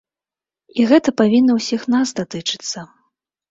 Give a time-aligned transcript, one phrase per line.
[0.79, 2.79] І гэта павінна ўсіх нас датычыцца.